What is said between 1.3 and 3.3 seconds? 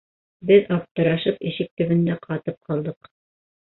ишек төбөндә ҡатып ҡалдыҡ.